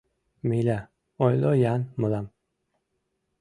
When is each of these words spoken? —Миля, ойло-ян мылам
—Миля, 0.49 0.79
ойло-ян 1.25 1.81
мылам 1.99 2.25